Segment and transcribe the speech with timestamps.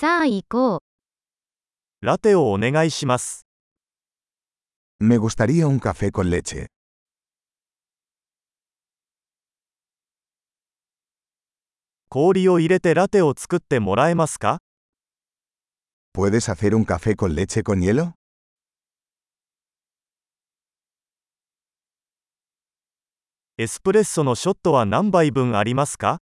[0.00, 0.80] さあ行こう。
[2.00, 3.44] ラテをお願いします。
[4.98, 6.68] Me gustaría un café con leche.
[12.08, 14.60] 氷を入れてラテを作ってもらえますか
[16.14, 18.12] ¿Puedes hacer un café con leche con hielo?
[23.58, 26.20] エスプレッソのショットは何杯分ありますか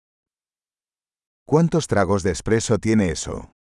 [1.45, 3.54] ¿Cuántos tragos de espresso tiene eso?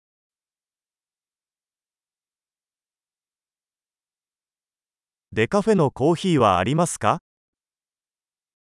[5.35, 7.17] デカフェのコーヒーはありますか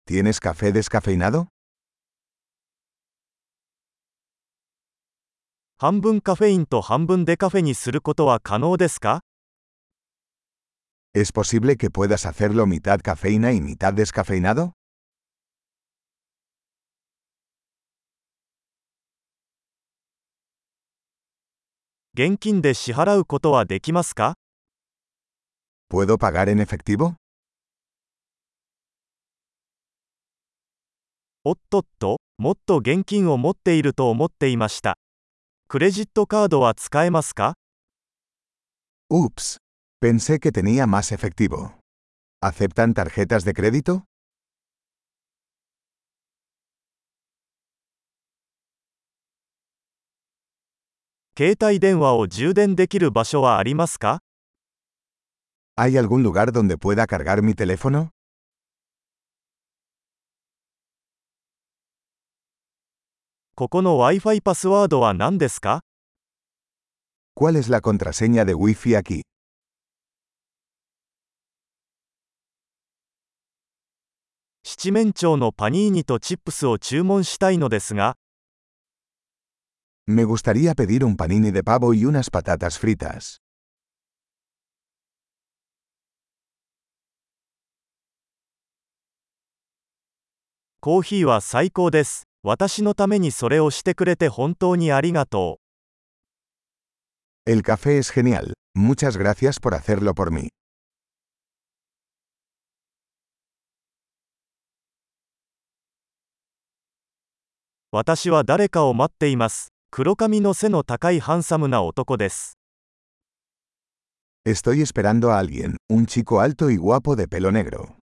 [0.09, 1.49] ¿Tienes café descafeinado?
[5.77, 9.21] 半分カフェインと半分デカフェにすることは可能ですか
[11.13, 14.73] ¿Es posible que puedas hacerlo mitad cafeína y mitad descafeinado?
[22.15, 24.37] 現金で支払うことはできますか
[25.89, 27.17] ¿Puedo pagar en efectivo?
[31.47, 34.97] おっとっと、もっと現金を持っていると思っていました。
[35.69, 37.55] クレジットカードは使えますか
[39.13, 39.59] Ups.
[40.01, 41.79] Pensé que tenía más efectivo.
[42.41, 44.05] ¿Aceptan tarjetas de crédito?
[51.37, 54.21] 携帯電話を充電できる場所はありますか
[55.77, 58.11] ¿Hay algún lugar donde pueda cargar mi teléfono?
[67.37, 69.23] ¿Cuál es la contraseña de Wi-Fi aquí?
[80.07, 83.44] Me gustaría pedir un panini de pavo y unas patatas fritas.
[90.85, 92.25] コーヒーは最高です。
[92.43, 95.59] 私のためにそれをしてくれて本当にありがと
[97.47, 97.51] う。
[97.51, 98.53] El café es genial.
[98.77, 100.51] Muchas gracias por hacerlo por mí.
[107.91, 109.69] 私は誰かを待っています。
[109.91, 112.59] 黒髪の背の高いハンサムな男です。
[114.47, 118.04] Estoy esperando a alguien, un chico alto y guapo de pelo negro.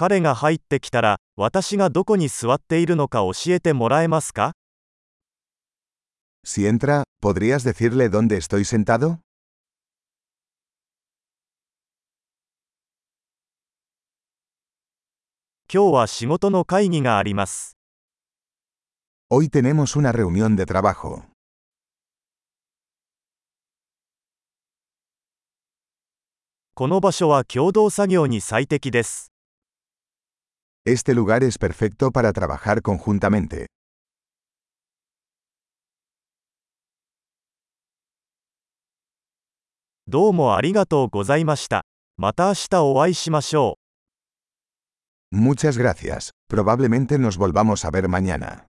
[0.00, 4.52] 彼が入ってきたら、私がどこに座っているのか教えてもらえますか
[6.42, 9.18] Si entra, ¿podrías decirle dónde estoy sentado?
[15.70, 17.76] 今日は仕事の会議があります。
[19.30, 21.24] Hoy tenemos una reunión de trabajo.
[26.72, 29.30] この場所は共同作業に最適です。
[30.86, 33.66] Este lugar es perfecto para trabajar conjuntamente.
[40.06, 41.84] どうもありがとうございました。
[42.16, 43.76] また明日お会いしましょ
[45.32, 45.36] う。
[45.36, 46.30] Muchas gracias.
[46.50, 48.69] Probablemente nos volvamos a ver mañana.